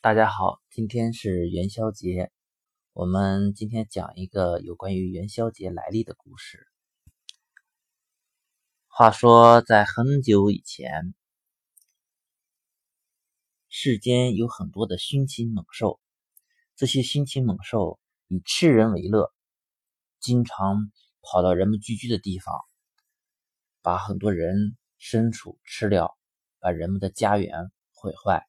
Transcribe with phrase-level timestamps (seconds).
[0.00, 2.30] 大家好，今天是元宵节，
[2.92, 6.68] 我们今天讲一个有关于元宵节来历的故事。
[8.86, 11.14] 话说，在很久以前，
[13.68, 15.98] 世间有很多的凶禽猛兽，
[16.76, 19.34] 这些凶禽猛兽以吃人为乐，
[20.20, 20.92] 经常
[21.22, 22.54] 跑到人们聚居的地方，
[23.82, 26.16] 把很多人牲畜吃掉，
[26.60, 28.46] 把人们的家园毁坏。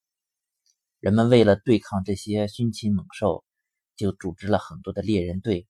[1.00, 3.46] 人们为了对抗这些凶禽猛兽，
[3.96, 5.66] 就组织了很多的猎人队。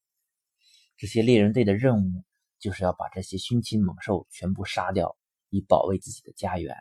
[0.97, 2.25] 这些猎人队的任务
[2.57, 5.15] 就是要把这些凶禽猛兽全部杀掉，
[5.49, 6.75] 以保卫自己的家园。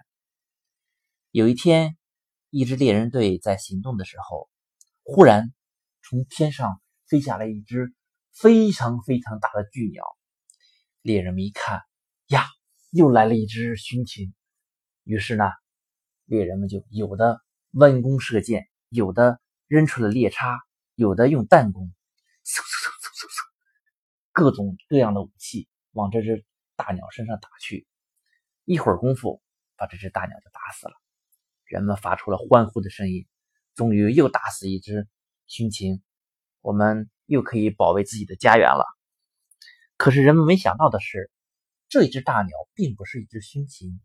[1.30, 1.98] 有一天，
[2.48, 4.48] 一支猎人队在行动的时候，
[5.02, 5.52] 忽然
[6.02, 7.94] 从天上飞下来一只
[8.32, 10.04] 非常非常大的巨鸟。
[11.02, 11.82] 猎人们一看，
[12.28, 12.46] 呀，
[12.92, 14.32] 又来了一只凶禽。
[15.04, 15.44] 于是呢，
[16.24, 17.42] 猎人们就有的。
[17.72, 20.58] 弯弓射箭，有的扔出了猎叉，
[20.94, 21.92] 有的用弹弓，
[22.44, 23.42] 嗖嗖嗖嗖嗖嗖，
[24.32, 26.44] 各种各样的武器往这只
[26.76, 27.86] 大鸟身上打去。
[28.64, 29.42] 一会儿功夫，
[29.76, 30.94] 把这只大鸟就打死了。
[31.64, 33.26] 人们发出了欢呼的声音，
[33.74, 35.06] 终于又打死一只
[35.46, 36.02] 凶禽，
[36.62, 38.84] 我们又可以保卫自己的家园了。
[39.98, 41.30] 可是人们没想到的是，
[41.88, 44.00] 这一只大鸟并不是一只凶禽，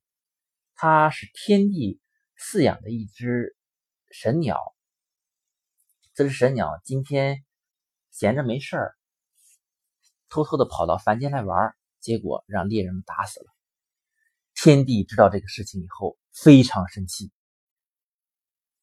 [0.75, 2.01] 它是天帝。
[2.37, 3.55] 饲养的一只
[4.11, 4.59] 神鸟，
[6.13, 7.43] 这只神鸟今天
[8.11, 8.95] 闲着没事儿，
[10.29, 13.47] 偷偷的跑到凡间来玩，结果让猎人们打死了。
[14.53, 17.31] 天帝知道这个事情以后，非常生气，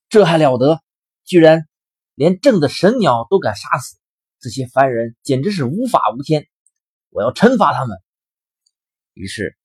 [0.08, 0.82] 这还了得！
[1.24, 1.68] 居然
[2.14, 3.98] 连正的神鸟都敢杀死，
[4.40, 6.48] 这些凡人简直是无法无天！
[7.10, 7.96] 我要惩罚他们。
[9.12, 9.56] 于是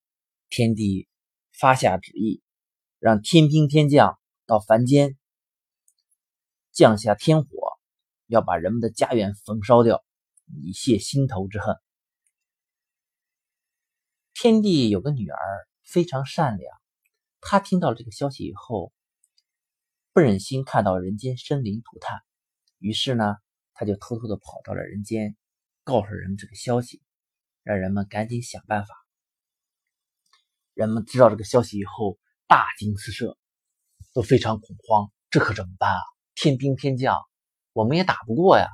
[0.49, 1.07] 天帝
[1.51, 2.43] 发下旨意。
[3.05, 4.17] 让天兵天将
[4.47, 5.15] 到凡间
[6.71, 7.49] 降下天火，
[8.25, 10.03] 要把人们的家园焚烧掉，
[10.47, 11.75] 以泄心头之恨。
[14.33, 15.37] 天帝有个女儿
[15.83, 16.75] 非常善良，
[17.41, 18.91] 她听到这个消息以后，
[20.11, 22.23] 不忍心看到人间生灵涂炭，
[22.79, 23.35] 于是呢，
[23.75, 25.37] 他就偷偷的跑到了人间，
[25.83, 27.03] 告诉人们这个消息，
[27.61, 28.95] 让人们赶紧想办法。
[30.73, 32.17] 人们知道这个消息以后。
[32.47, 33.37] 大惊失色，
[34.13, 36.01] 都非常恐慌，这可怎么办啊？
[36.35, 37.19] 天兵天将，
[37.73, 38.67] 我们也打不过呀。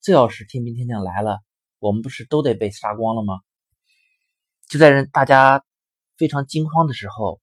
[0.00, 1.38] 这要是天兵天将来了，
[1.78, 3.40] 我们不是都得被杀光了吗？
[4.68, 5.64] 就在人大家
[6.16, 7.40] 非常惊慌的时候，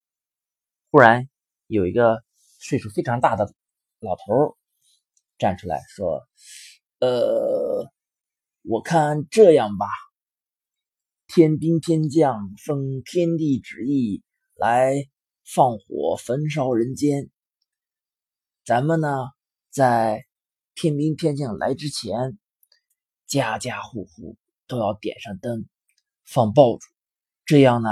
[0.91, 1.29] 忽然
[1.67, 2.23] 有一个
[2.59, 3.53] 岁数非常大的
[3.99, 4.57] 老头
[5.37, 6.27] 站出来说
[6.99, 7.89] ：“呃，
[8.63, 9.85] 我看这样吧，
[11.27, 14.21] 天兵天将奉天地旨意
[14.55, 15.07] 来。”
[15.45, 17.29] 放火焚烧人间，
[18.65, 19.07] 咱们呢，
[19.69, 20.25] 在
[20.73, 22.39] 天兵天将来之前，
[23.27, 25.67] 家家户户都要点上灯，
[26.25, 26.87] 放爆竹，
[27.45, 27.89] 这样呢，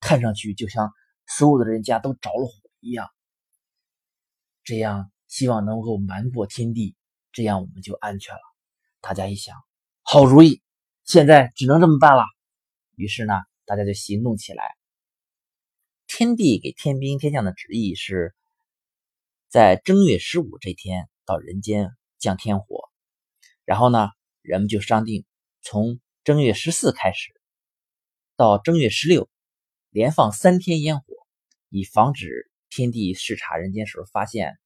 [0.00, 0.94] 看上去就像
[1.26, 3.10] 所有的人家都着了火一样。
[4.62, 6.96] 这样希望能够瞒过天地，
[7.32, 8.40] 这样我们就安全了。
[9.02, 9.54] 大家一想，
[10.00, 10.62] 好主意，
[11.04, 12.24] 现在只能这么办了。
[12.96, 13.34] 于是呢，
[13.66, 14.64] 大家就行动起来。
[16.16, 18.36] 天帝给天兵天将的旨意是，
[19.48, 22.88] 在正月十五这天到人间降天火，
[23.64, 24.10] 然后呢，
[24.40, 25.24] 人们就商定
[25.60, 27.32] 从正月十四开始
[28.36, 29.28] 到正月十六，
[29.90, 31.04] 连放三天烟火，
[31.68, 34.56] 以防止天帝视察人间时候发现，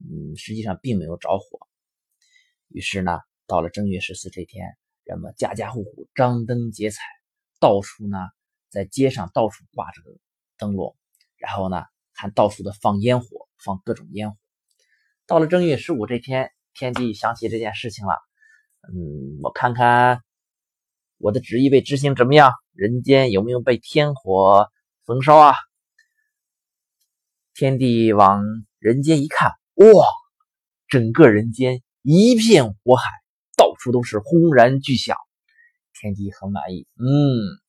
[0.00, 1.68] 嗯，实际上并没有着火。
[2.66, 4.66] 于是呢，到了正月十四这天，
[5.04, 7.00] 人们家家户户张灯结彩，
[7.60, 8.18] 到处呢
[8.70, 10.02] 在街上到处挂着。
[10.60, 10.94] 灯笼，
[11.38, 11.82] 然后呢，
[12.12, 14.36] 还到处的放烟火，放各种烟火。
[15.26, 18.12] 到了正月十五这天，天帝想起这件事情了。
[18.92, 20.20] 嗯，我看看
[21.18, 22.52] 我的旨意被执行怎么样？
[22.74, 24.68] 人间有没有被天火
[25.06, 25.54] 焚烧啊？
[27.54, 28.42] 天帝往
[28.78, 30.06] 人间一看，哇，
[30.88, 33.10] 整个人间一片火海，
[33.56, 35.16] 到处都是轰然巨响。
[36.00, 37.04] 天帝很满意，嗯，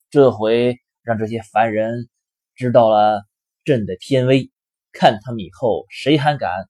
[0.10, 2.10] 这回让这些凡人。
[2.62, 3.26] 知道了
[3.64, 4.52] 朕的天威，
[4.92, 6.70] 看他们以后谁还敢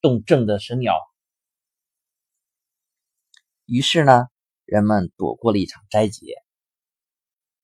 [0.00, 0.96] 动朕的神鸟。
[3.64, 4.26] 于是呢，
[4.64, 6.34] 人们躲过了一场灾劫。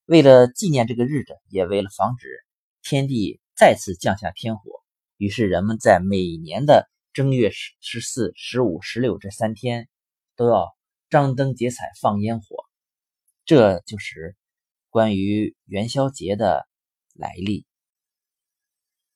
[0.04, 2.28] 为了纪念这个日子，也为了防止
[2.80, 4.62] 天帝再次降下天火，
[5.16, 9.88] 于是人们在每年的正月十十四、十五、十六这三天
[10.36, 10.76] 都要
[11.10, 12.46] 张灯结彩放烟火。
[13.44, 14.36] 这就是
[14.90, 16.67] 关于元宵节的。
[17.18, 17.67] 来历。